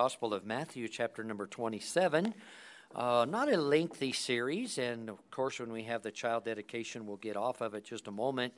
[0.00, 2.32] Gospel of Matthew, chapter number 27.
[2.94, 7.18] Uh, not a lengthy series, and of course, when we have the child dedication, we'll
[7.18, 8.54] get off of it just a moment.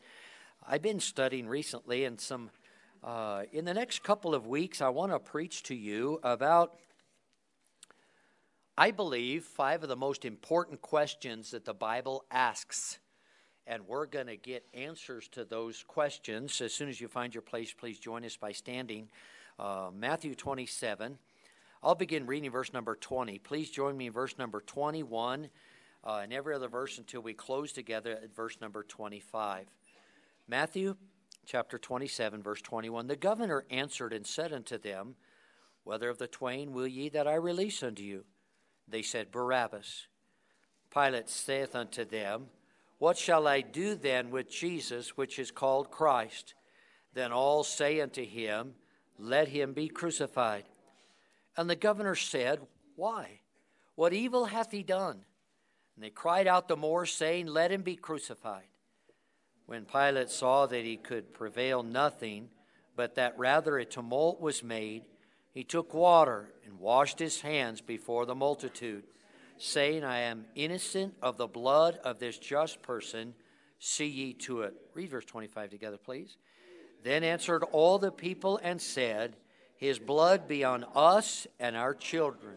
[0.65, 2.51] I've been studying recently, and some
[3.02, 6.79] uh, in the next couple of weeks, I want to preach to you about,
[8.79, 13.01] I believe, five of the most important questions that the Bible asks.
[13.66, 16.61] And we're going to get answers to those questions.
[16.61, 19.09] As soon as you find your place, please join us by standing.
[19.59, 21.19] Uh, Matthew 27.
[21.84, 23.41] I'll begin reading verse number 20.
[23.41, 25.48] Please join me in verse number 21
[26.05, 29.66] uh, and every other verse until we close together at verse number 25.
[30.46, 30.95] Matthew
[31.45, 35.16] chapter 27, verse 21 The governor answered and said unto them,
[35.82, 38.27] Whether of the twain will ye that I release unto you?
[38.86, 40.06] They said, Barabbas.
[40.94, 42.46] Pilate saith unto them,
[42.98, 46.55] What shall I do then with Jesus, which is called Christ?
[47.12, 48.74] Then all say unto him,
[49.19, 50.62] Let him be crucified.
[51.56, 52.61] And the governor said,
[52.97, 53.41] Why?
[53.95, 55.25] What evil hath he done?
[55.95, 58.64] And they cried out the more, saying, Let him be crucified.
[59.67, 62.48] When Pilate saw that he could prevail nothing,
[62.97, 65.05] but that rather a tumult was made,
[65.53, 69.05] he took water and washed his hands before the multitude,
[69.58, 73.34] saying, I am innocent of the blood of this just person.
[73.78, 74.75] See ye to it.
[74.95, 76.36] Read verse 25 together, please.
[77.05, 79.36] Then answered all the people and said,
[79.83, 82.55] His blood be on us and our children.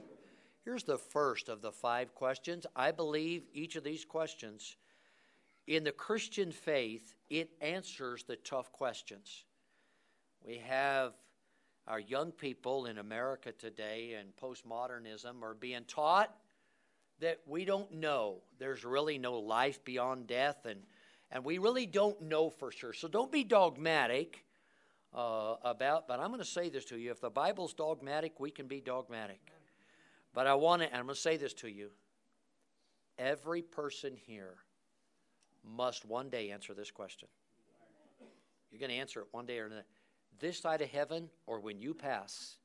[0.63, 2.67] Here's the first of the five questions.
[2.75, 4.77] I believe each of these questions
[5.65, 9.43] in the Christian faith, it answers the tough questions.
[10.45, 11.13] We have
[11.87, 16.31] our young people in America today and postmodernism are being taught
[17.21, 18.43] that we don't know.
[18.59, 20.81] There's really no life beyond death, and,
[21.31, 22.93] and we really don't know for sure.
[22.93, 24.45] So don't be dogmatic
[25.15, 27.09] uh, about, but I'm going to say this to you.
[27.09, 29.39] If the Bible's dogmatic, we can be dogmatic.
[30.33, 31.89] But I want to, and I'm going to say this to you.
[33.17, 34.55] Every person here
[35.63, 37.29] must one day answer this question.
[38.69, 39.85] You're going to answer it one day or another.
[40.37, 42.57] This side of heaven or when you pass.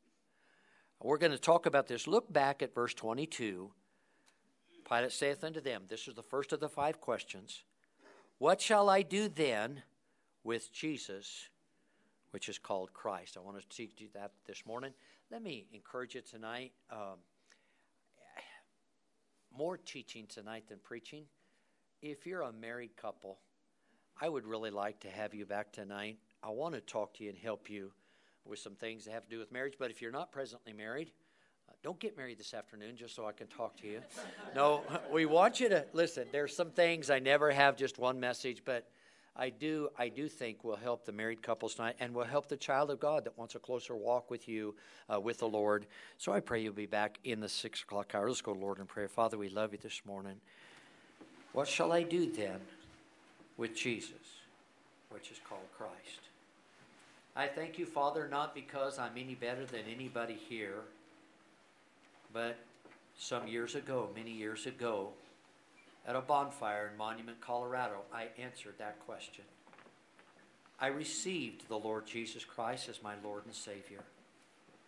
[1.00, 2.08] We're going to talk about this.
[2.08, 3.70] Look back at verse 22.
[4.88, 7.62] Pilate saith unto them, This is the first of the five questions.
[8.38, 9.82] What shall I do then
[10.42, 11.48] with Jesus,
[12.30, 13.36] which is called Christ?
[13.36, 14.92] I want to teach you that this morning.
[15.30, 16.72] Let me encourage you tonight.
[16.91, 17.18] Um,
[19.56, 21.24] more teaching tonight than preaching
[22.02, 23.38] if you're a married couple,
[24.20, 26.18] I would really like to have you back tonight.
[26.42, 27.92] I want to talk to you and help you
[28.44, 29.74] with some things that have to do with marriage.
[29.78, 31.10] But if you're not presently married,
[31.68, 34.00] uh, don't get married this afternoon just so I can talk to you.
[34.54, 36.26] no, we want you to listen.
[36.32, 38.88] There's some things I never have just one message, but
[39.40, 42.58] I do I do think will help the married couples tonight and will help the
[42.58, 44.74] child of God that wants a closer walk with you,
[45.12, 45.86] uh, with the Lord.
[46.18, 48.28] So I pray you'll be back in the six o'clock hour.
[48.28, 49.08] Let's go, Lord, in prayer.
[49.08, 50.36] Father, we love you this morning.
[51.54, 52.60] What shall I do then
[53.56, 54.42] with Jesus,
[55.08, 56.20] which is called Christ?
[57.34, 60.82] I thank you, Father, not because I'm any better than anybody here,
[62.32, 62.58] but
[63.18, 65.10] some years ago, many years ago,
[66.06, 69.44] at a bonfire in Monument, Colorado, I answered that question.
[70.80, 74.02] I received the Lord Jesus Christ as my Lord and Savior.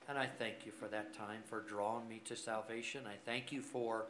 [0.08, 3.02] And I thank you for that time, for drawing me to salvation.
[3.06, 4.06] I thank you for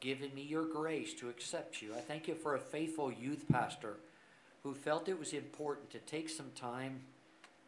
[0.00, 1.94] giving me your grace to accept you.
[1.94, 3.96] I thank you for a faithful youth pastor
[4.62, 7.00] who felt it was important to take some time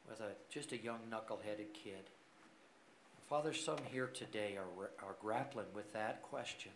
[0.09, 2.11] with a just a young knuckle-headed kid.
[3.29, 6.71] Father, some here today are, are grappling with that question.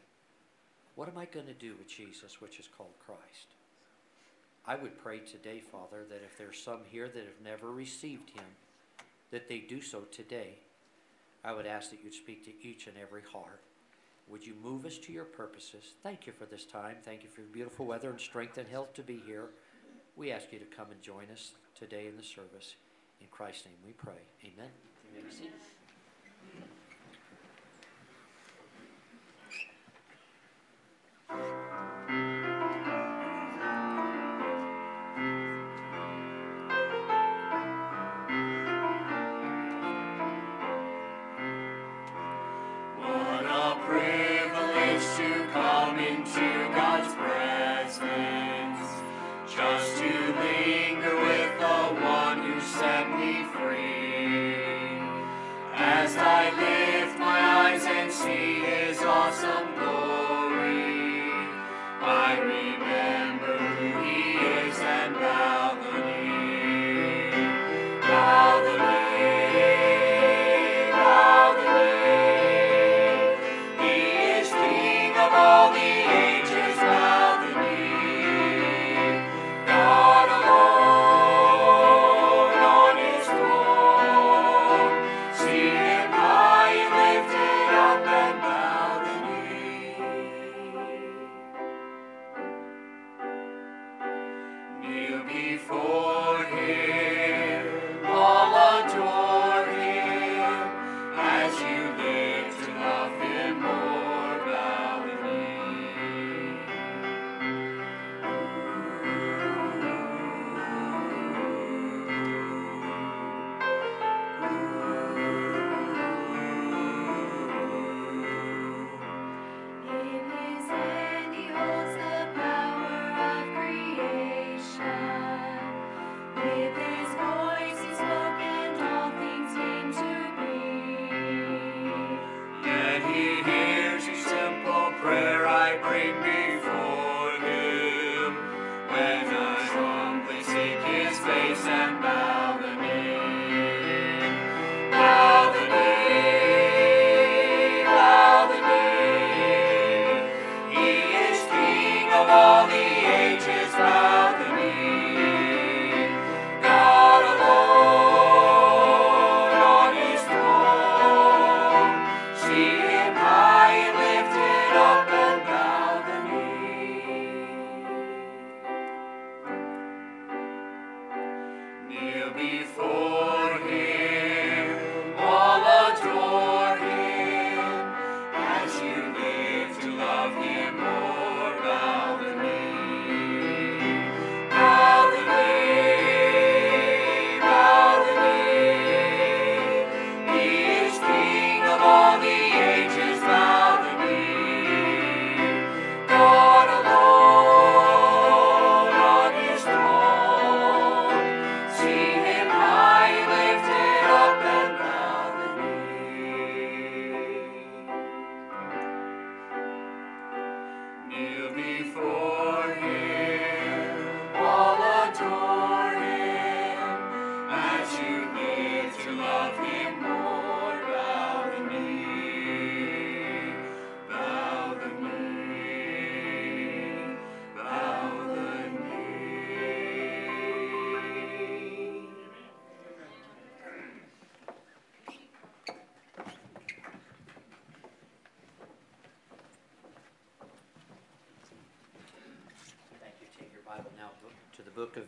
[0.97, 3.55] What am I going to do with Jesus, which is called Christ?
[4.67, 8.45] I would pray today, Father, that if there's some here that have never received him,
[9.31, 10.59] that they do so today.
[11.45, 13.63] I would ask that you'd speak to each and every heart.
[14.29, 15.95] Would you move us to your purposes?
[16.03, 16.97] Thank you for this time.
[17.03, 19.47] Thank you for beautiful weather and strength and health to be here.
[20.17, 22.77] We ask you to come and join us today in the service.
[23.21, 24.23] In Christ's name we pray.
[24.45, 24.71] Amen.
[25.15, 25.51] You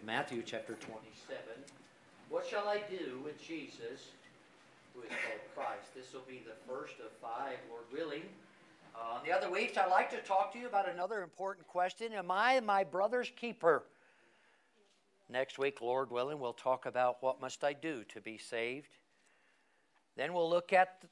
[0.04, 1.38] Matthew chapter 27.
[2.28, 4.12] What shall I do with Jesus,
[4.94, 5.94] who is called Christ?
[5.94, 8.22] This will be the first of five, Lord willing.
[8.94, 12.30] Uh, the other weeks, I'd like to talk to you about another important question Am
[12.30, 13.84] I my brother's keeper?
[15.28, 18.96] Next week, Lord willing, we'll talk about what must I do to be saved.
[20.16, 21.04] Then we'll look at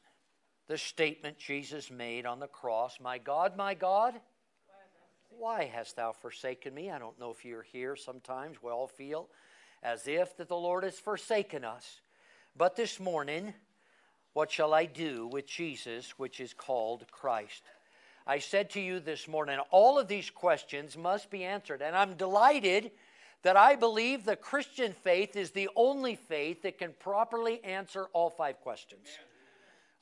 [0.69, 4.21] the statement Jesus made on the cross My God, my God,
[5.41, 6.91] why hast thou forsaken me?
[6.91, 8.63] I don't know if you're here sometimes.
[8.63, 9.31] We all feel
[9.83, 12.03] as if that the Lord has forsaken us.
[12.55, 13.55] But this morning,
[14.35, 17.63] what shall I do with Jesus, which is called Christ?
[18.27, 21.81] I said to you this morning, all of these questions must be answered.
[21.81, 22.91] And I'm delighted
[23.43, 28.29] that I believe the Christian faith is the only faith that can properly answer all
[28.29, 29.07] five questions.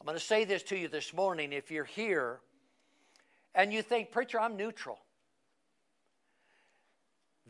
[0.00, 1.52] I'm going to say this to you this morning.
[1.52, 2.40] If you're here
[3.54, 4.98] and you think, Preacher, I'm neutral.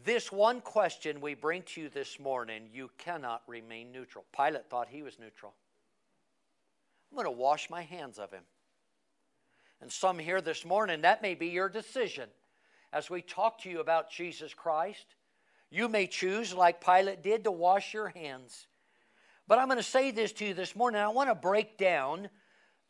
[0.04, 4.24] This one question we bring to you this morning, you cannot remain neutral.
[4.36, 5.54] Pilate thought he was neutral.
[7.10, 8.44] I'm going to wash my hands of him.
[9.80, 12.28] And some here this morning, that may be your decision.
[12.92, 15.06] As we talk to you about Jesus Christ,
[15.70, 18.66] you may choose, like Pilate did, to wash your hands.
[19.46, 21.00] But I'm going to say this to you this morning.
[21.00, 22.28] I want to break down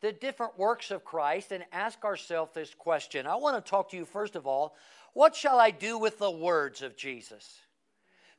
[0.01, 3.27] the different works of Christ and ask ourselves this question.
[3.27, 4.75] I want to talk to you, first of all,
[5.13, 7.59] what shall I do with the words of Jesus?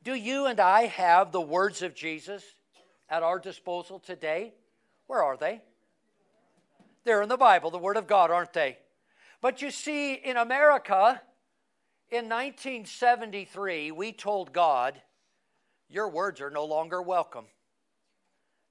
[0.02, 2.42] Do you and I have the words of Jesus
[3.08, 4.54] at our disposal today?
[5.06, 5.60] Where are they?
[7.04, 8.78] They're in the Bible, the Word of God, aren't they?
[9.40, 11.20] But you see, in America,
[12.10, 15.00] in 1973, we told God,
[15.88, 17.46] Your words are no longer welcome.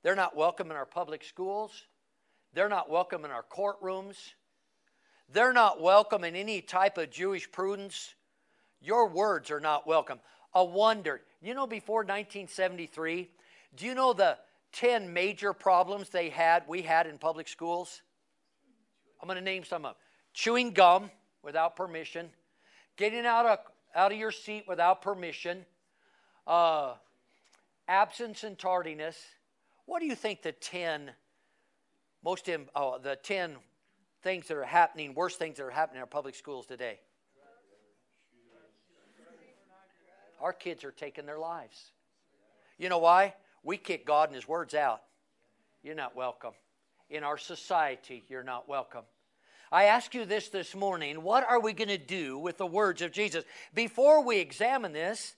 [0.04, 1.72] They're not welcome in our public schools,
[2.54, 4.18] they're not welcome in our courtrooms,
[5.32, 8.16] they're not welcome in any type of jurisprudence.
[8.82, 10.20] Your words are not welcome.
[10.54, 11.22] A wonder.
[11.42, 13.30] You know, before 1973,
[13.76, 14.38] do you know the
[14.72, 18.02] 10 major problems they had, we had in public schools?
[19.22, 19.96] I'm going to name some of them.
[20.34, 21.12] Chewing gum
[21.44, 22.30] without permission,
[22.98, 23.60] getting out of,
[23.94, 25.66] out of your seat without permission,
[26.48, 26.94] uh,
[27.88, 29.18] absence and tardiness.
[29.86, 31.12] What do you think the 10
[32.24, 33.56] most, oh, the 10
[34.22, 37.00] things that are happening, worst things that are happening in our public schools today?
[40.42, 41.92] Our kids are taking their lives.
[42.78, 43.36] You know why?
[43.64, 45.02] We kick God and His words out.
[45.84, 46.54] You're not welcome.
[47.10, 49.04] In our society, you're not welcome.
[49.72, 53.02] I ask you this this morning what are we going to do with the words
[53.02, 53.44] of Jesus?
[53.74, 55.36] Before we examine this,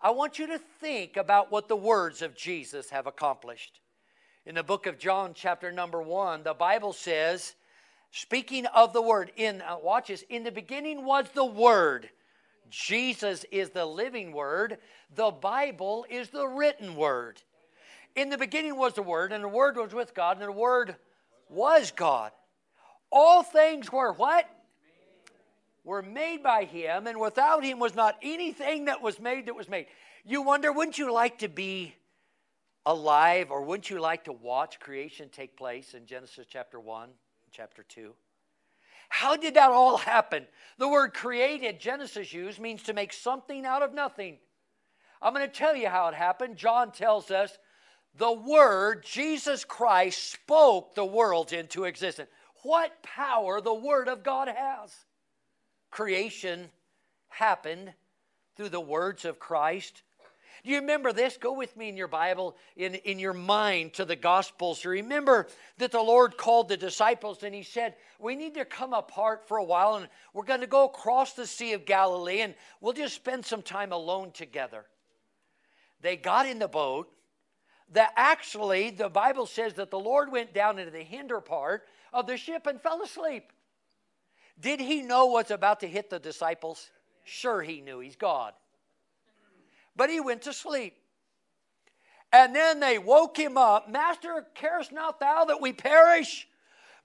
[0.00, 3.80] I want you to think about what the words of Jesus have accomplished.
[4.48, 7.54] In the book of John, chapter number one, the Bible says,
[8.12, 12.08] speaking of the Word, in uh, watch this, in the beginning was the Word.
[12.70, 14.78] Jesus is the living Word.
[15.14, 17.42] The Bible is the written Word.
[18.16, 20.96] In the beginning was the Word, and the Word was with God, and the Word
[21.50, 22.32] was God.
[23.12, 24.48] All things were what?
[25.84, 29.68] Were made by Him, and without Him was not anything that was made that was
[29.68, 29.88] made.
[30.24, 31.94] You wonder, wouldn't you like to be
[32.86, 37.10] alive, or wouldn't you like to watch creation take place in Genesis chapter 1,
[37.50, 38.14] chapter 2?
[39.08, 40.46] How did that all happen?
[40.78, 44.38] The word created, Genesis used, means to make something out of nothing.
[45.20, 46.56] I'm going to tell you how it happened.
[46.56, 47.58] John tells us
[48.16, 52.28] the Word, Jesus Christ, spoke the worlds into existence.
[52.62, 54.94] What power the Word of God has!
[55.90, 56.70] Creation
[57.28, 57.92] happened
[58.56, 60.02] through the words of Christ.
[60.68, 61.38] Do you remember this?
[61.38, 64.84] Go with me in your Bible, in, in your mind to the Gospels.
[64.84, 65.46] Remember
[65.78, 69.56] that the Lord called the disciples and He said, We need to come apart for
[69.56, 73.14] a while and we're going to go across the Sea of Galilee and we'll just
[73.14, 74.84] spend some time alone together.
[76.02, 77.08] They got in the boat
[77.94, 82.26] that actually the Bible says that the Lord went down into the hinder part of
[82.26, 83.54] the ship and fell asleep.
[84.60, 86.90] Did he know what's about to hit the disciples?
[87.24, 88.00] Sure, he knew.
[88.00, 88.52] He's God.
[89.98, 90.94] But he went to sleep.
[92.32, 93.90] And then they woke him up.
[93.90, 96.46] Master, carest not thou that we perish?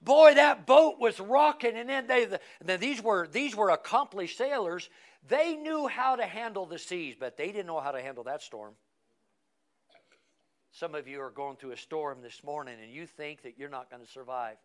[0.00, 1.74] Boy, that boat was rocking.
[1.76, 2.28] And then they,
[2.64, 4.88] then these were these were accomplished sailors.
[5.26, 8.42] They knew how to handle the seas, but they didn't know how to handle that
[8.42, 8.74] storm.
[10.70, 13.68] Some of you are going through a storm this morning and you think that you're
[13.68, 14.56] not going to survive.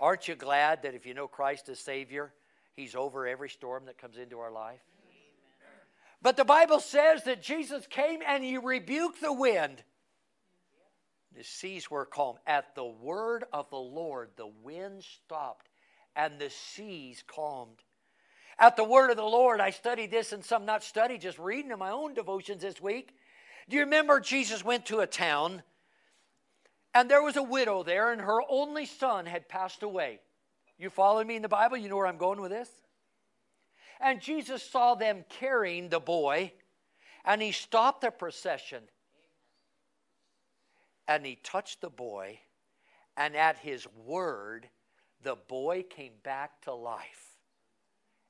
[0.00, 2.32] Aren't you glad that if you know Christ as Savior,
[2.76, 4.80] He's over every storm that comes into our life?
[6.24, 9.84] But the Bible says that Jesus came and He rebuked the wind.
[11.36, 12.36] The seas were calm.
[12.46, 15.68] At the word of the Lord, the wind stopped
[16.16, 17.82] and the seas calmed.
[18.58, 21.70] At the word of the Lord, I studied this and some not studied, just reading
[21.70, 23.14] in my own devotions this week.
[23.68, 25.62] Do you remember Jesus went to a town
[26.94, 30.20] and there was a widow there and her only son had passed away?
[30.78, 31.76] You following me in the Bible?
[31.76, 32.70] You know where I'm going with this?
[34.00, 36.52] And Jesus saw them carrying the boy
[37.24, 38.82] and he stopped the procession
[41.08, 42.40] and he touched the boy
[43.16, 44.68] and at his word
[45.22, 47.34] the boy came back to life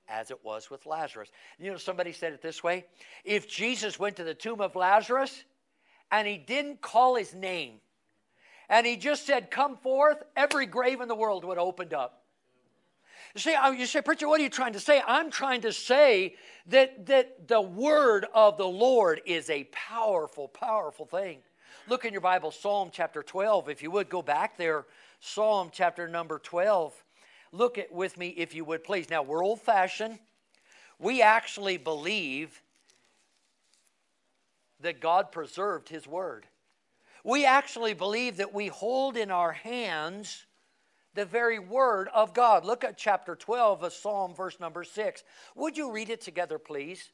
[0.09, 1.31] as it was with Lazarus.
[1.59, 2.85] You know, somebody said it this way
[3.25, 5.45] if Jesus went to the tomb of Lazarus
[6.11, 7.81] and he didn't call his name,
[8.69, 12.24] and he just said, Come forth, every grave in the world would have opened up.
[13.35, 15.03] You say, oh, you say, preacher, what are you trying to say?
[15.07, 16.37] I'm trying to say
[16.69, 21.41] that, that the word of the Lord is a powerful, powerful thing.
[21.89, 23.69] Look in your Bible, Psalm chapter 12.
[23.69, 24.87] If you would go back there,
[25.19, 26.95] Psalm chapter number 12.
[27.51, 29.11] Look at with me, if you would please.
[29.11, 30.21] Now, we're old fashioned.
[31.01, 32.63] We actually believe
[34.81, 36.47] that God preserved His Word.
[37.25, 40.47] We actually believe that we hold in our hands
[41.15, 42.65] the very Word of God.
[42.65, 45.25] Look at chapter 12 of Psalm, verse number 6.
[45.55, 47.11] Would you read it together, please?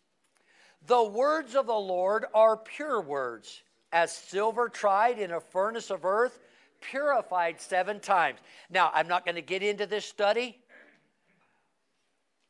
[0.87, 6.04] The words of the Lord are pure words, as silver tried in a furnace of
[6.04, 6.38] earth
[6.80, 8.38] purified seven times.
[8.71, 10.59] Now, I'm not going to get into this study,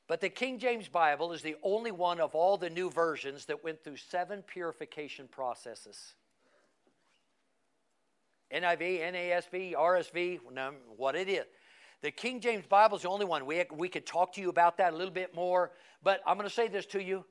[0.07, 3.63] but the King James Bible is the only one of all the new versions that
[3.63, 6.15] went through seven purification processes.
[8.55, 10.41] NIV, NASV, RSV,
[10.97, 11.45] what it is.
[12.03, 13.45] The King James Bible is the only one.
[13.45, 16.49] We, we could talk to you about that a little bit more, but I'm going
[16.49, 17.25] to say this to you.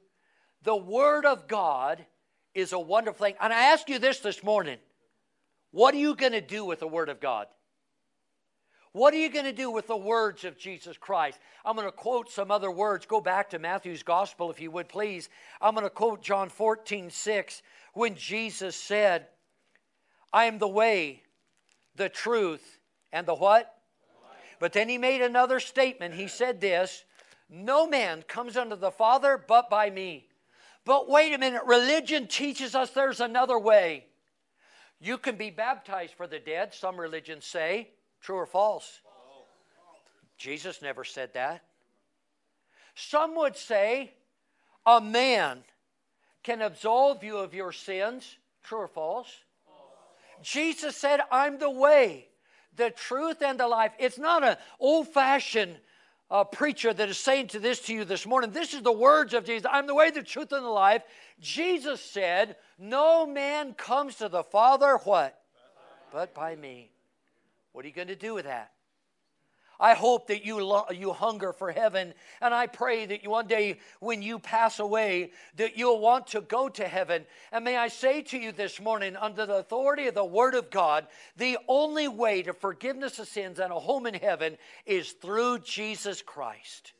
[0.64, 2.06] The Word of God
[2.54, 3.36] is a wonderful thing.
[3.42, 4.78] And I ask you this this morning
[5.72, 7.48] what are you going to do with the Word of God?
[8.92, 11.40] What are you going to do with the words of Jesus Christ?
[11.64, 13.06] I'm going to quote some other words.
[13.06, 15.30] Go back to Matthew's Gospel, if you would please.
[15.62, 17.62] I'm going to quote John 14, 6,
[17.94, 19.28] when Jesus said,
[20.32, 21.24] I am the way,
[21.96, 22.80] the truth,
[23.12, 23.76] and the what?
[24.60, 26.14] But then he made another statement.
[26.14, 27.04] He said this
[27.50, 30.28] No man comes unto the Father but by me.
[30.86, 34.06] But wait a minute, religion teaches us there's another way.
[35.00, 37.90] You can be baptized for the dead, some religions say.
[38.22, 39.00] True or false?
[40.38, 41.64] Jesus never said that.
[42.96, 44.14] Some would say
[44.86, 45.64] a man
[46.44, 48.38] can absolve you of your sins.
[48.64, 49.34] True or false?
[50.42, 52.28] Jesus said, I'm the way,
[52.76, 53.92] the truth, and the life.
[54.00, 55.78] It's not an old fashioned
[56.32, 58.52] uh, preacher that is saying to this to you this morning.
[58.52, 59.70] This is the words of Jesus.
[59.72, 61.04] I'm the way, the truth, and the life.
[61.40, 65.40] Jesus said, No man comes to the Father, what?
[66.12, 66.92] But by me.
[67.72, 68.72] What are you going to do with that?
[69.80, 73.80] I hope that you, lo- you hunger for heaven, and I pray that one day
[74.00, 77.26] when you pass away, that you'll want to go to heaven.
[77.52, 80.70] And may I say to you this morning, under the authority of the Word of
[80.70, 81.08] God,
[81.38, 86.22] the only way to forgiveness of sins and a home in heaven is through Jesus
[86.22, 86.94] Christ.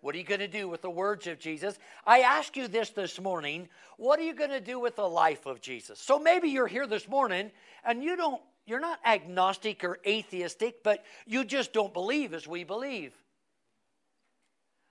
[0.00, 1.78] What are you going to do with the words of Jesus?
[2.06, 3.68] I ask you this this morning.
[3.98, 5.98] What are you going to do with the life of Jesus?
[5.98, 7.50] So maybe you're here this morning
[7.84, 12.64] and you don't you're not agnostic or atheistic, but you just don't believe as we
[12.64, 13.12] believe.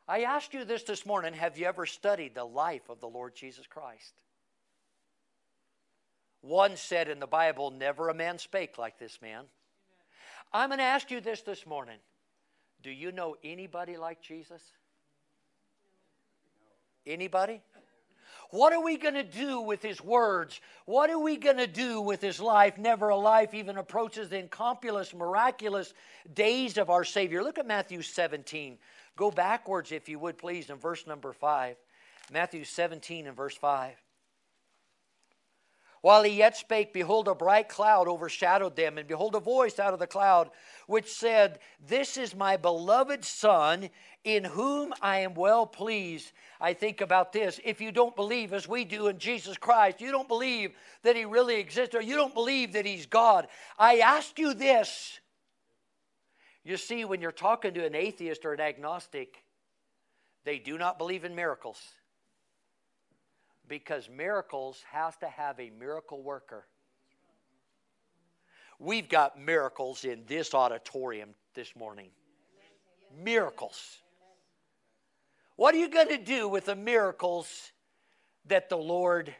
[0.08, 3.36] I asked you this this morning have you ever studied the life of the Lord
[3.36, 4.14] Jesus Christ?
[6.42, 9.46] One said in the Bible, Never a man spake like this man.
[10.52, 12.00] I'm going to ask you this this morning.
[12.82, 14.64] Do you know anybody like Jesus?
[17.06, 17.62] Anybody?
[18.52, 20.60] What are we going to do with his words?
[20.86, 22.80] What are we going to do with his life?
[22.80, 25.94] Never a life even approaches the incomparable, miraculous
[26.34, 27.44] days of our Savior.
[27.44, 28.80] Look at Matthew 17.
[29.16, 31.76] Go backwards, if you would, please, in verse number 5.
[32.32, 33.94] Matthew 17 and verse 5.
[36.02, 39.94] While he yet spake, behold, a bright cloud overshadowed them, and behold, a voice out
[39.94, 40.50] of the cloud
[40.88, 43.90] which said, This is my beloved Son,
[44.24, 46.32] in whom I am well pleased.
[46.62, 47.60] I think about this.
[47.66, 50.72] If you don't believe, as we do in Jesus Christ, you don't believe
[51.04, 55.20] that he really exists, or you don't believe that he's God, I ask you this.
[56.64, 59.44] You see, when you're talking to an atheist or an agnostic,
[60.46, 61.82] they do not believe in miracles
[63.70, 66.66] because miracles has to have a miracle worker.
[68.80, 72.10] We've got miracles in this auditorium this morning.
[73.24, 74.00] Miracles.
[75.56, 77.72] What are you going to do with the miracles
[78.46, 79.34] that the Lord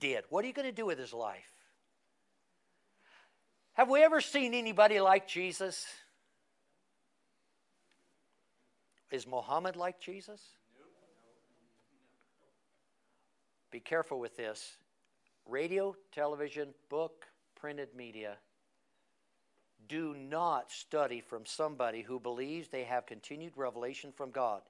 [0.00, 0.24] did?
[0.30, 1.52] What are you going to do with his life?
[3.74, 5.86] Have we ever seen anybody like Jesus?
[9.10, 10.40] Is Muhammad like Jesus?
[13.72, 14.76] Be careful with this.
[15.48, 18.36] Radio, television, book, printed media.
[19.88, 24.60] Do not study from somebody who believes they have continued revelation from God.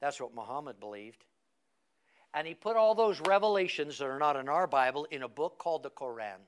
[0.00, 1.24] That's what Muhammad believed.
[2.32, 5.58] And he put all those revelations that are not in our Bible in a book
[5.58, 6.40] called the Koran.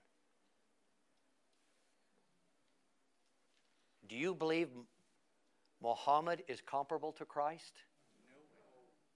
[4.08, 4.68] Do you believe
[5.82, 7.72] Muhammad is comparable to Christ?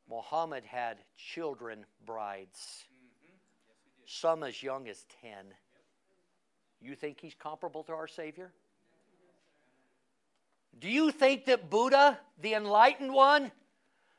[0.09, 3.37] Muhammad had children brides, mm-hmm.
[4.07, 5.33] some as young as 10.
[6.81, 8.53] You think he's comparable to our Savior?
[10.79, 13.51] Do you think that Buddha, the enlightened one,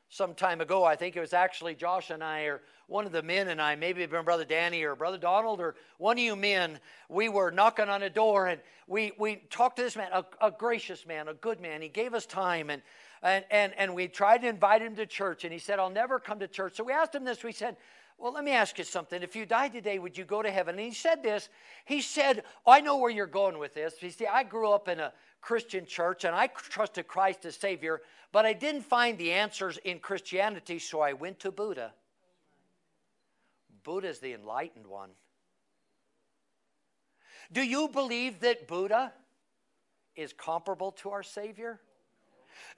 [0.08, 3.22] some time ago, I think it was actually Josh and I, or one of the
[3.22, 6.78] men and I, maybe been Brother Danny or Brother Donald, or one of you men,
[7.08, 10.50] we were knocking on a door and we, we talked to this man, a, a
[10.50, 11.82] gracious man, a good man.
[11.82, 12.82] He gave us time and
[13.22, 16.18] and, and, and we tried to invite him to church, and he said, I'll never
[16.18, 16.76] come to church.
[16.76, 17.42] So we asked him this.
[17.42, 17.76] We said,
[18.18, 19.22] Well, let me ask you something.
[19.22, 20.74] If you died today, would you go to heaven?
[20.76, 21.48] And he said this.
[21.84, 23.94] He said, oh, I know where you're going with this.
[23.98, 28.02] He said, I grew up in a Christian church, and I trusted Christ as Savior,
[28.32, 31.92] but I didn't find the answers in Christianity, so I went to Buddha.
[33.84, 35.10] Buddha is the enlightened one.
[37.52, 39.12] Do you believe that Buddha
[40.16, 41.80] is comparable to our Savior?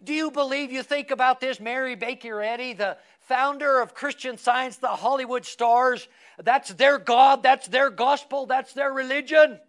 [0.02, 1.60] Do you believe you think about this?
[1.60, 6.08] Mary Baker Eddy, the founder of Christian Science, the Hollywood stars,
[6.42, 9.60] that's their God, that's their gospel, that's their religion.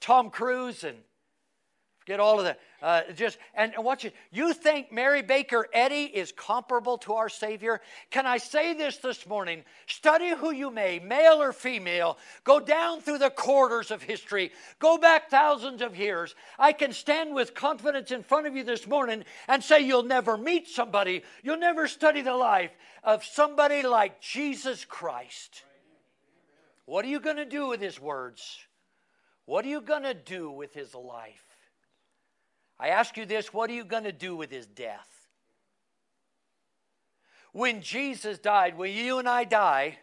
[0.00, 0.98] Tom Cruise and
[2.08, 2.58] Get all of that.
[2.80, 4.14] Uh, just and watch it.
[4.30, 7.80] You think Mary Baker Eddy is comparable to our Savior?
[8.10, 9.64] Can I say this this morning?
[9.86, 12.18] Study who you may, male or female.
[12.44, 14.52] Go down through the corridors of history.
[14.78, 16.36] Go back thousands of years.
[16.56, 20.36] I can stand with confidence in front of you this morning and say you'll never
[20.36, 21.22] meet somebody.
[21.42, 22.70] You'll never study the life
[23.02, 25.64] of somebody like Jesus Christ.
[26.84, 28.56] What are you going to do with his words?
[29.46, 31.47] What are you going to do with his life?
[32.80, 35.08] I ask you this what are you going to do with his death?
[37.52, 39.98] When Jesus died, when you and I die,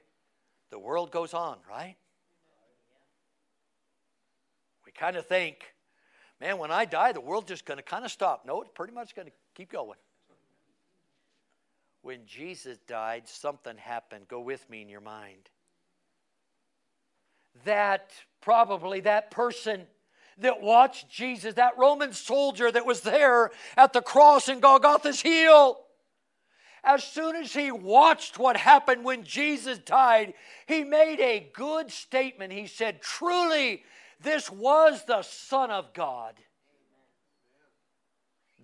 [0.71, 1.95] the world goes on, right?
[4.85, 5.73] We kind of think,
[6.41, 8.45] man, when I die, the world's just going to kind of stop.
[8.45, 9.97] No, it's pretty much going to keep going.
[12.01, 14.27] when Jesus died, something happened.
[14.27, 15.49] Go with me in your mind.
[17.63, 18.11] That
[18.41, 19.87] probably that person
[20.37, 25.79] that watched Jesus, that Roman soldier that was there at the cross in Golgotha's heel,
[26.85, 30.35] as soon as he watched what happened when Jesus died,
[30.67, 32.53] he made a good statement.
[32.53, 33.83] He said, Truly,
[34.21, 36.35] this was the Son of God.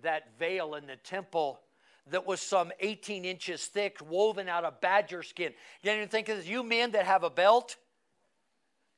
[0.02, 1.60] That veil in the temple
[2.10, 5.52] that was some 18 inches thick, woven out of badger skin.
[5.82, 6.46] You didn't think of this?
[6.46, 7.76] You men that have a belt,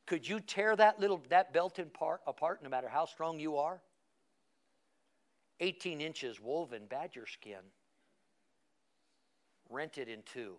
[0.07, 3.57] could you tear that little that belt in part, apart no matter how strong you
[3.57, 3.81] are?
[5.61, 7.61] 18 inches woven badger skin,
[9.71, 10.57] rented in two.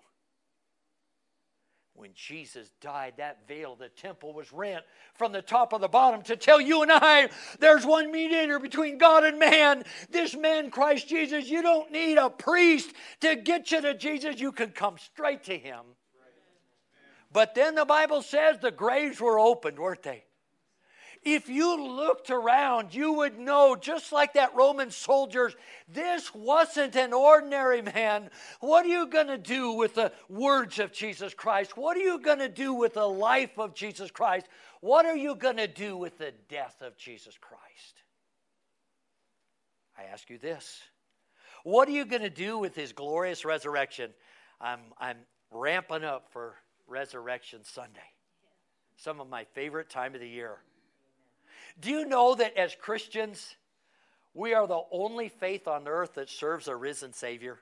[1.93, 5.87] When Jesus died, that veil of the temple was rent from the top of the
[5.87, 7.29] bottom to tell you and I
[7.59, 9.83] there's one mediator between God and man.
[10.09, 14.41] This man, Christ Jesus, you don't need a priest to get you to Jesus.
[14.41, 15.85] You can come straight to him.
[17.35, 20.23] But then the Bible says the graves were opened, weren't they?
[21.25, 25.55] if you looked around, you would know, just like that Roman soldiers,
[25.89, 28.29] this wasn't an ordinary man.
[28.59, 31.75] What are you going to do with the words of Jesus Christ?
[31.75, 34.45] What are you going to do with the life of Jesus Christ?
[34.81, 38.03] What are you going to do with the death of Jesus Christ?
[39.97, 40.79] I ask you this
[41.63, 44.11] What are you going to do with his glorious resurrection?
[44.61, 45.17] I'm, I'm
[45.49, 46.55] ramping up for
[46.87, 48.13] Resurrection Sunday,
[48.95, 50.57] some of my favorite time of the year.
[51.79, 53.55] Do you know that as Christians,
[54.33, 57.59] we are the only faith on earth that serves a risen Savior?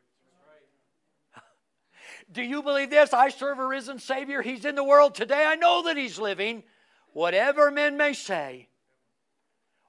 [2.32, 3.14] Do you believe this?
[3.14, 4.42] I serve a risen Savior.
[4.42, 5.46] He's in the world today.
[5.46, 6.64] I know that He's living.
[7.12, 8.70] Whatever men may say.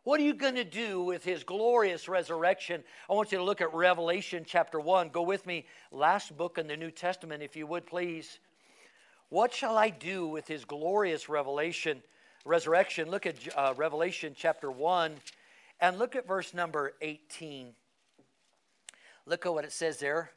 [0.02, 2.84] What are you going to do with His glorious resurrection?
[3.08, 5.08] I want you to look at Revelation chapter 1.
[5.08, 8.38] Go with me, last book in the New Testament, if you would please.
[9.34, 12.04] What shall I do with His glorious revelation?
[12.44, 15.16] resurrection, look at uh, Revelation chapter 1
[15.80, 17.74] and look at verse number 18.
[19.26, 20.30] Look at what it says there.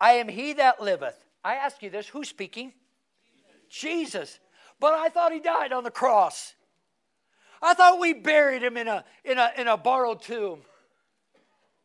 [0.00, 1.16] I am he that liveth.
[1.42, 2.72] I ask you this who's speaking?
[3.68, 4.12] Jesus.
[4.12, 4.38] Jesus.
[4.78, 6.54] But I thought he died on the cross.
[7.60, 10.60] I thought we buried him in a, in a, in a borrowed tomb.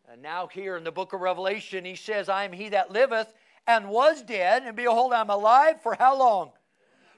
[0.08, 3.34] And now, here in the book of Revelation, he says, I am he that liveth
[3.68, 6.52] and was dead, and behold, I'm alive for how long?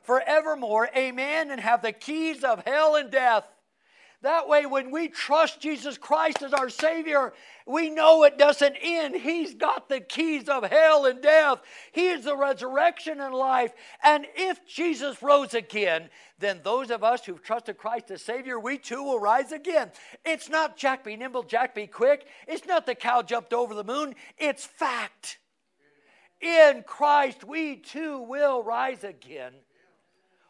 [0.09, 0.89] forevermore.
[0.97, 1.51] Amen.
[1.51, 3.43] And have the keys of hell and death.
[4.23, 7.31] That way, when we trust Jesus Christ as our Savior,
[7.67, 9.15] we know it doesn't end.
[9.15, 11.59] He's got the keys of hell and death.
[11.91, 13.71] He is the resurrection and life.
[14.03, 16.09] And if Jesus rose again,
[16.39, 19.91] then those of us who've trusted Christ as Savior, we too will rise again.
[20.25, 22.25] It's not Jack be nimble, Jack be quick.
[22.47, 24.15] It's not the cow jumped over the moon.
[24.39, 25.37] It's fact.
[26.41, 29.53] In Christ, we too will rise again.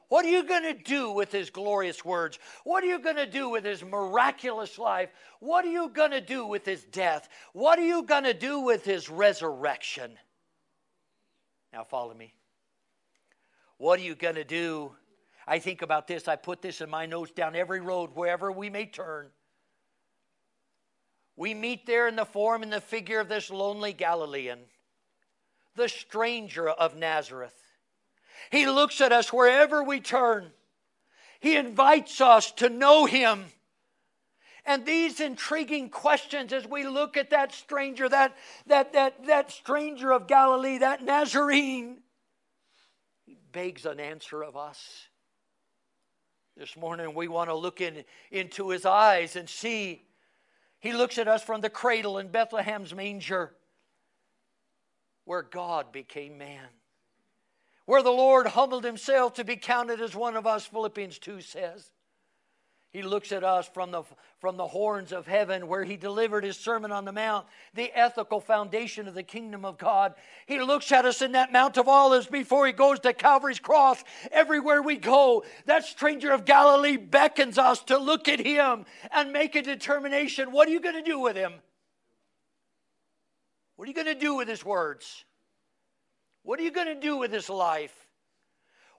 [0.09, 2.39] What are you going to do with his glorious words?
[2.63, 5.09] What are you going to do with his miraculous life?
[5.39, 7.29] What are you going to do with his death?
[7.53, 10.17] What are you going to do with his resurrection?
[11.71, 12.33] Now, follow me.
[13.77, 14.95] What are you going to do?
[15.47, 16.27] I think about this.
[16.27, 19.29] I put this in my notes down every road, wherever we may turn.
[21.35, 24.59] We meet there in the form and the figure of this lonely Galilean,
[25.79, 27.55] the stranger of Nazareth.
[28.51, 30.51] He looks at us wherever we turn.
[31.39, 33.45] He invites us to know Him.
[34.65, 38.35] And these intriguing questions as we look at that stranger, that,
[38.67, 41.99] that, that, that stranger of Galilee, that Nazarene,
[43.25, 45.07] he begs an answer of us.
[46.57, 50.03] This morning we want to look in, into his eyes and see.
[50.81, 53.53] He looks at us from the cradle in Bethlehem's manger
[55.29, 56.69] where God became man
[57.89, 61.89] where the Lord humbled himself to be counted as one of us, Philippians 2 says.
[62.91, 64.03] He looks at us from the,
[64.37, 68.41] from the Horns of Hattin where he delivered his Sermon on the Mount, the ethical
[68.41, 70.13] foundation of the kingdom of God.
[70.45, 74.03] He looks at us in that Mount of Olives before he goes to Calvary's cross.
[74.31, 79.55] Everywhere we go, that stranger of Galilee beckons us to look at him and make
[79.55, 80.51] a determination.
[80.51, 81.53] What are you going to do with him?
[83.79, 85.23] What are you going to do with his words?
[86.43, 87.95] What are you going to do with his life?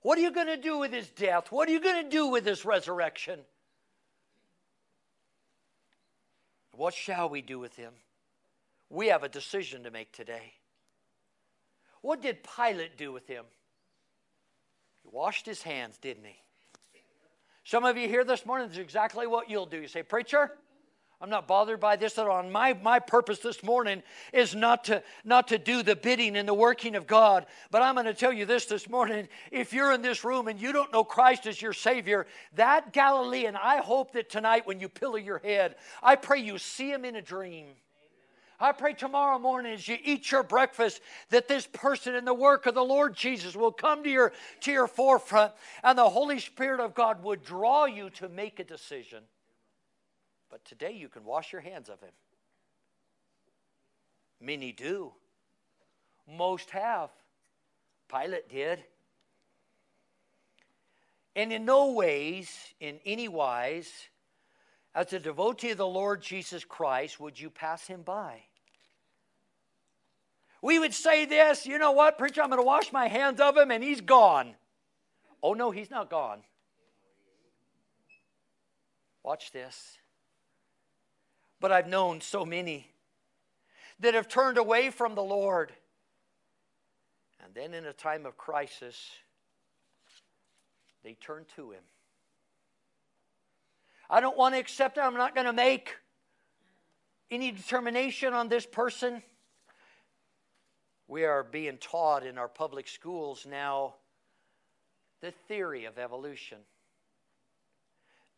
[0.00, 1.52] What are you going to do with his death?
[1.52, 3.40] What are you going to do with his resurrection?
[6.72, 7.92] What shall we do with him?
[8.88, 10.54] We have a decision to make today.
[12.00, 13.44] What did Pilate do with him?
[15.02, 16.40] He washed his hands, didn't he?
[17.64, 19.82] Some of you here this morning, is exactly what you'll do.
[19.82, 20.52] You say, Preacher,
[21.22, 22.42] I'm not bothered by this at all.
[22.44, 24.02] My, my purpose this morning
[24.32, 27.44] is not to, not to do the bidding and the working of God.
[27.70, 29.28] But I'm going to tell you this this morning.
[29.50, 33.54] If you're in this room and you don't know Christ as your Savior, that Galilean,
[33.54, 37.16] I hope that tonight when you pillow your head, I pray you see him in
[37.16, 37.66] a dream.
[38.58, 42.64] I pray tomorrow morning as you eat your breakfast that this person in the work
[42.64, 45.52] of the Lord Jesus will come to your, to your forefront
[45.82, 49.22] and the Holy Spirit of God would draw you to make a decision.
[50.50, 52.10] But today you can wash your hands of him.
[54.40, 55.12] Many do.
[56.28, 57.10] Most have.
[58.08, 58.82] Pilate did.
[61.36, 63.90] And in no ways, in any wise,
[64.94, 68.42] as a devotee of the Lord Jesus Christ, would you pass him by.
[70.62, 73.56] We would say this, you know what, preacher, I'm going to wash my hands of
[73.56, 74.54] him and he's gone.
[75.42, 76.40] Oh, no, he's not gone.
[79.22, 79.96] Watch this.
[81.60, 82.90] But I've known so many
[84.00, 85.72] that have turned away from the Lord.
[87.44, 89.10] And then in a time of crisis,
[91.04, 91.82] they turn to Him.
[94.08, 95.02] I don't want to accept it.
[95.02, 95.96] I'm not going to make
[97.30, 99.22] any determination on this person.
[101.06, 103.96] We are being taught in our public schools now
[105.20, 106.58] the theory of evolution.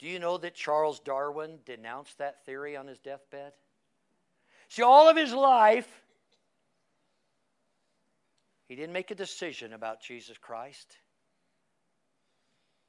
[0.03, 3.53] Do you know that Charles Darwin denounced that theory on his deathbed?
[4.69, 5.89] See, all of his life,
[8.67, 10.97] he didn't make a decision about Jesus Christ.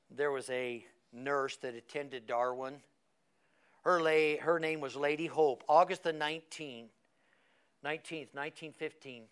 [0.10, 2.78] There was a nurse that attended Darwin.
[3.84, 6.90] Her, lay, her name was Lady Hope, August the 19th,
[7.86, 9.26] 19th, 1915.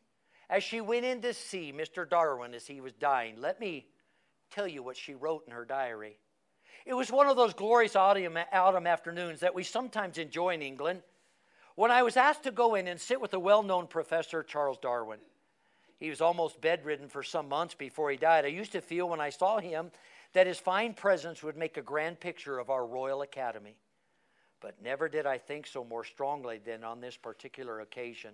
[0.52, 2.08] As she went in to see Mr.
[2.08, 3.88] Darwin as he was dying, let me
[4.52, 6.20] tell you what she wrote in her diary.
[6.86, 11.04] It was one of those glorious autumn, autumn afternoons that we sometimes enjoy in England
[11.76, 14.78] when I was asked to go in and sit with the well known professor, Charles
[14.80, 15.20] Darwin.
[16.00, 18.46] He was almost bedridden for some months before he died.
[18.46, 19.92] I used to feel when I saw him
[20.34, 23.76] that his fine presence would make a grand picture of our Royal Academy.
[24.62, 28.32] But never did I think so more strongly than on this particular occasion.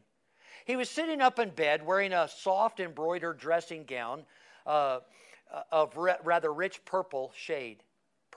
[0.65, 4.25] He was sitting up in bed wearing a soft embroidered dressing gown
[4.65, 4.99] uh,
[5.71, 7.83] of rather rich purple shade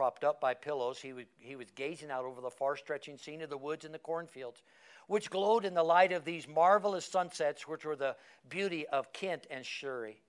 [0.00, 3.42] propped up by pillows, he, would, he was gazing out over the far stretching scene
[3.42, 4.62] of the woods and the cornfields,
[5.08, 8.16] which glowed in the light of these marvelous sunsets, which were the
[8.48, 10.22] beauty of Kent and Surrey.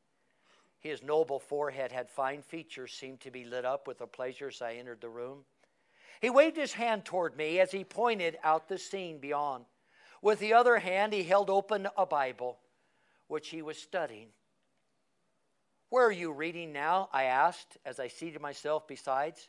[0.79, 4.61] His noble forehead had fine features, seemed to be lit up with a pleasure as
[4.61, 5.45] I entered the room.
[6.19, 9.63] He waved his hand toward me as he pointed out the scene beyond.
[10.21, 12.59] With the other hand, he held open a Bible,
[13.29, 14.27] which he was studying.
[15.91, 17.07] Where are you reading now?
[17.13, 19.47] I asked as I seated myself besides.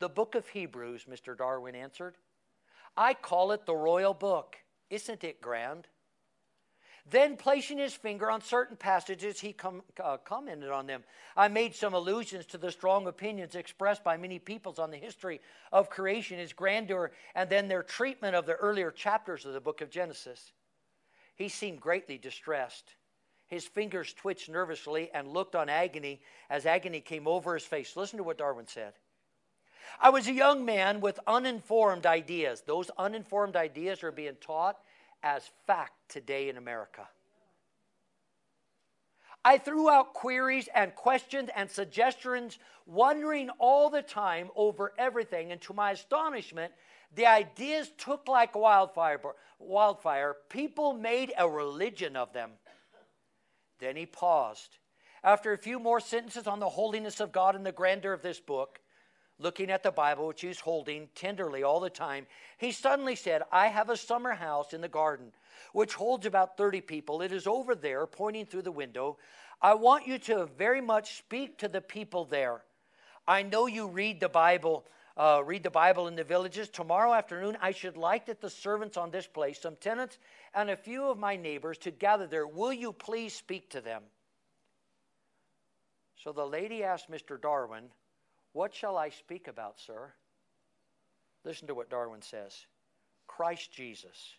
[0.00, 1.36] The book of Hebrews, Mr.
[1.36, 2.16] Darwin answered.
[2.96, 4.56] I call it the royal book.
[4.88, 5.86] Isn't it grand?
[7.08, 11.04] Then, placing his finger on certain passages, he com- uh, commented on them.
[11.36, 15.40] I made some allusions to the strong opinions expressed by many peoples on the history
[15.70, 19.80] of creation, its grandeur, and then their treatment of the earlier chapters of the book
[19.80, 20.52] of Genesis.
[21.36, 22.94] He seemed greatly distressed.
[23.48, 27.96] His fingers twitched nervously and looked on agony as agony came over his face.
[27.96, 28.94] Listen to what Darwin said.
[29.98, 32.62] I was a young man with uninformed ideas.
[32.66, 34.78] Those uninformed ideas are being taught
[35.22, 37.08] as fact today in America.
[39.44, 45.50] I threw out queries and questions and suggestions, wondering all the time over everything.
[45.50, 46.72] And to my astonishment,
[47.14, 49.20] the ideas took like wildfire.
[49.58, 50.36] Wildfire.
[50.50, 52.50] People made a religion of them.
[53.78, 54.76] Then he paused.
[55.24, 58.40] After a few more sentences on the holiness of God and the grandeur of this
[58.40, 58.80] book,
[59.40, 62.26] looking at the Bible, which he's holding tenderly all the time,
[62.58, 65.32] he suddenly said, I have a summer house in the garden
[65.72, 67.22] which holds about 30 people.
[67.22, 69.18] It is over there, pointing through the window.
[69.62, 72.62] I want you to very much speak to the people there.
[73.26, 74.84] I know you read the Bible.
[75.16, 76.68] Uh, read the Bible in the villages.
[76.68, 80.18] Tomorrow afternoon, I should like that the servants on this place, some tenants,
[80.54, 82.46] and a few of my neighbors to gather there.
[82.46, 84.02] Will you please speak to them?
[86.16, 87.40] So the lady asked Mr.
[87.40, 87.84] Darwin,
[88.52, 90.12] what shall I speak about, sir?
[91.44, 92.66] Listen to what Darwin says
[93.26, 94.34] Christ Jesus.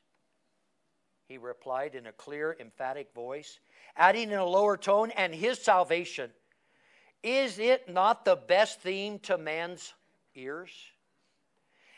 [1.27, 3.59] He replied in a clear, emphatic voice,
[3.95, 6.29] adding in a lower tone, and his salvation.
[7.23, 9.93] Is it not the best theme to man's
[10.35, 10.71] ears?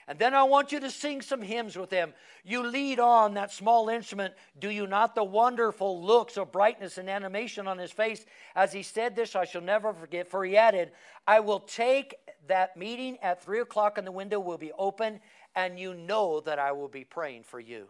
[0.07, 2.13] And then I want you to sing some hymns with them.
[2.43, 4.33] You lead on that small instrument.
[4.59, 5.15] Do you not?
[5.15, 8.25] The wonderful looks of brightness and animation on his face.
[8.55, 10.91] As he said this, I shall never forget, for he added,
[11.25, 12.15] I will take
[12.47, 15.21] that meeting at three o'clock and the window will be open,
[15.55, 17.87] and you know that I will be praying for you.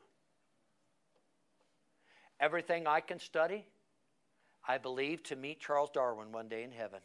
[2.40, 3.66] Everything I can study,
[4.68, 7.00] I believe to meet Charles Darwin one day in heaven.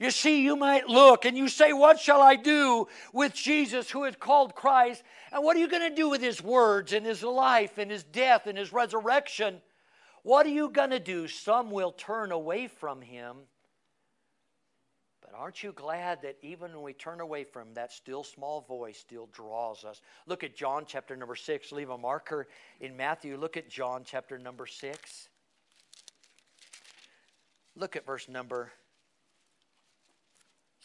[0.00, 4.04] You see, you might look and you say, What shall I do with Jesus who
[4.04, 5.02] is called Christ?
[5.32, 8.04] And what are you going to do with his words and his life and his
[8.04, 9.60] death and his resurrection?
[10.22, 11.28] What are you going to do?
[11.28, 13.36] Some will turn away from him.
[15.20, 18.62] But aren't you glad that even when we turn away from him, that still small
[18.62, 20.00] voice still draws us?
[20.26, 21.72] Look at John chapter number 6.
[21.72, 22.48] Leave a marker
[22.80, 23.36] in Matthew.
[23.36, 25.28] Look at John chapter number 6.
[27.76, 28.72] Look at verse number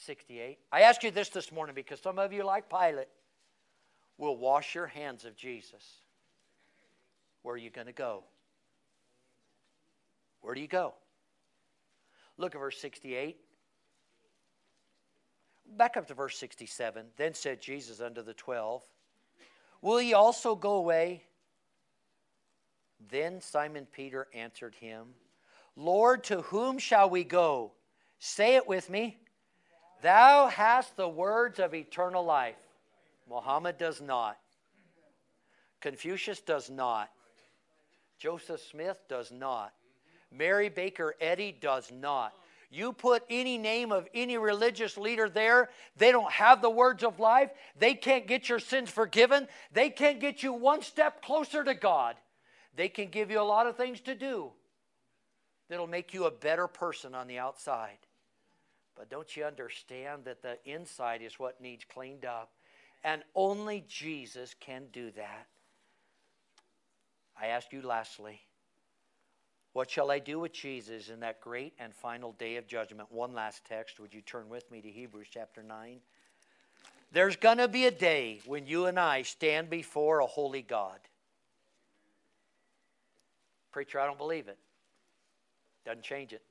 [0.09, 0.57] 68.
[0.71, 3.09] I ask you this this morning because some of you, like Pilate,
[4.17, 6.01] will wash your hands of Jesus.
[7.43, 8.23] Where are you going to go?
[10.41, 10.95] Where do you go?
[12.39, 13.37] Look at verse 68.
[15.77, 17.05] Back up to verse 67.
[17.15, 18.81] Then said Jesus unto the twelve,
[19.83, 21.21] Will ye also go away?
[23.11, 25.09] Then Simon Peter answered him,
[25.75, 27.73] Lord, to whom shall we go?
[28.17, 29.19] Say it with me.
[30.01, 32.55] Thou hast the words of eternal life.
[33.29, 34.37] Muhammad does not.
[35.81, 37.09] Confucius does not.
[38.17, 39.73] Joseph Smith does not.
[40.31, 42.33] Mary Baker Eddy does not.
[42.71, 47.19] You put any name of any religious leader there, they don't have the words of
[47.19, 47.49] life.
[47.77, 49.47] They can't get your sins forgiven.
[49.73, 52.15] They can't get you one step closer to God.
[52.75, 54.51] They can give you a lot of things to do
[55.67, 57.97] that'll make you a better person on the outside.
[58.99, 62.51] But don't you understand that the inside is what needs cleaned up?
[63.01, 65.47] And only Jesus can do that.
[67.41, 68.41] I ask you lastly,
[69.71, 73.09] what shall I do with Jesus in that great and final day of judgment?
[73.09, 74.01] One last text.
[74.01, 76.01] Would you turn with me to Hebrews chapter 9?
[77.13, 80.99] There's going to be a day when you and I stand before a holy God.
[83.71, 84.57] Preacher, I don't believe it.
[85.85, 86.41] Doesn't change it.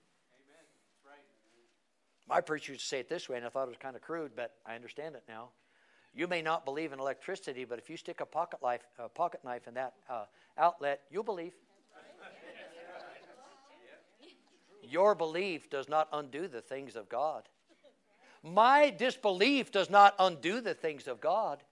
[2.28, 4.02] My preacher used to say it this way, and I thought it was kind of
[4.02, 5.48] crude, but I understand it now.
[6.14, 9.40] You may not believe in electricity, but if you stick a pocket, life, a pocket
[9.44, 10.24] knife in that uh,
[10.58, 11.54] outlet, you'll believe.
[14.82, 17.48] Your belief does not undo the things of God.
[18.42, 21.62] My disbelief does not undo the things of God.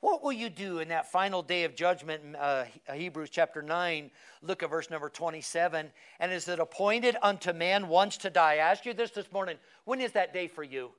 [0.00, 2.36] What will you do in that final day of judgment?
[2.38, 4.10] Uh, Hebrews chapter 9,
[4.42, 5.90] look at verse number 27.
[6.20, 8.54] And is it appointed unto man once to die?
[8.54, 9.56] I asked you this this morning.
[9.84, 10.90] When is that day for you?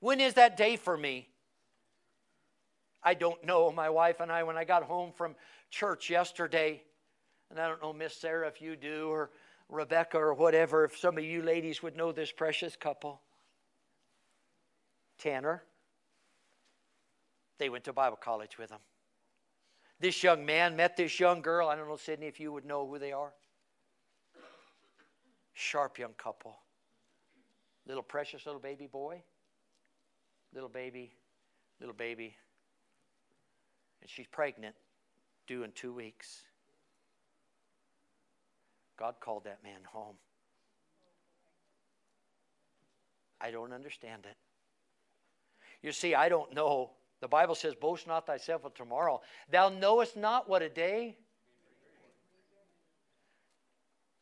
[0.00, 1.28] When is that day for me?
[3.02, 3.72] I don't know.
[3.72, 5.34] My wife and I, when I got home from
[5.70, 6.82] church yesterday,
[7.50, 9.30] and I don't know, Miss Sarah, if you do, or
[9.68, 13.20] Rebecca, or whatever, if some of you ladies would know this precious couple.
[15.18, 15.64] Tanner
[17.62, 18.80] they went to Bible college with him.
[20.00, 21.68] This young man met this young girl.
[21.68, 23.32] I don't know, Sydney, if you would know who they are.
[25.54, 26.56] Sharp young couple.
[27.86, 29.22] Little precious little baby boy.
[30.52, 31.12] Little baby,
[31.78, 32.34] little baby.
[34.00, 34.74] And she's pregnant,
[35.46, 36.42] due in two weeks.
[38.98, 40.16] God called that man home.
[43.40, 44.36] I don't understand it.
[45.80, 46.90] You see, I don't know
[47.22, 49.20] the Bible says, Boast not thyself of tomorrow.
[49.48, 51.16] Thou knowest not what a day.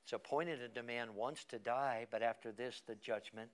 [0.04, 3.48] It's appointed unto man once to die, but after this, the judgment.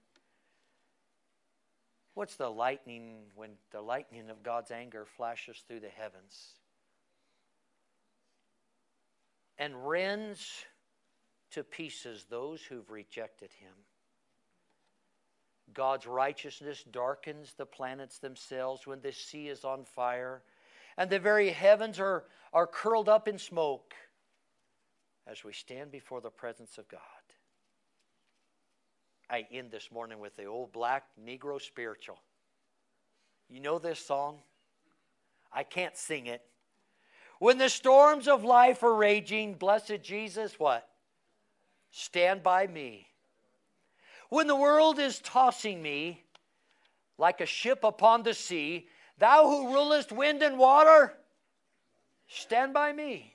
[2.14, 6.55] What's the lightning when the lightning of God's anger flashes through the heavens
[9.59, 10.64] and rends
[11.53, 13.74] to pieces those who've rejected him?
[15.75, 20.43] God's righteousness darkens the planets themselves when the sea is on fire
[20.97, 23.95] and the very heavens are, are curled up in smoke
[25.27, 27.01] as we stand before the presence of God.
[29.29, 32.19] I end this morning with the old black Negro spiritual.
[33.49, 34.39] You know this song?
[35.53, 36.43] I can't sing it.
[37.39, 40.89] When the storms of life are raging, blessed Jesus, what?
[41.91, 43.09] Stand by me.
[44.29, 46.24] When the world is tossing me
[47.18, 51.14] like a ship upon the sea, thou who rulest wind and water,
[52.29, 53.33] stand by me.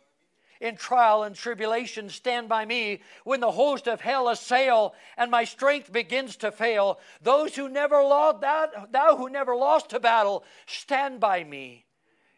[0.60, 3.02] In trial and tribulation, stand by me.
[3.24, 8.04] When the host of hell assail and my strength begins to fail, those who never
[8.04, 11.86] lost, thou, thou who never lost a battle, stand by me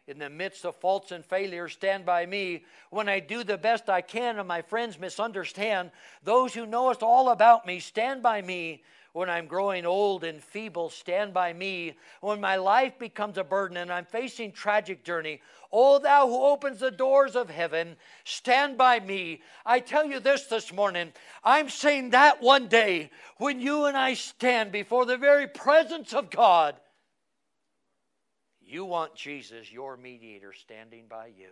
[0.06, 2.64] in the midst of faults and failures, stand by me.
[2.90, 5.90] When I do the best I can and my friends misunderstand,
[6.22, 8.82] those who know us all about me, stand by me.
[9.14, 11.94] when I'm growing old and feeble, stand by me.
[12.20, 15.40] When my life becomes a burden and I'm facing tragic journey,
[15.72, 17.94] O thou who opens the doors of heaven,
[18.24, 19.40] stand by me.
[19.64, 21.12] I tell you this this morning.
[21.44, 26.28] I'm saying that one day when you and I stand before the very presence of
[26.28, 26.74] God,
[28.66, 31.50] you want Jesus, your mediator, standing by you.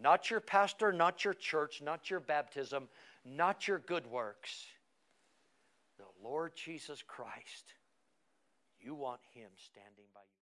[0.00, 2.88] Not your pastor, not your church, not your baptism,
[3.24, 4.66] not your good works
[5.98, 7.74] the Lord Jesus Christ,
[8.80, 10.34] you want Him standing by you.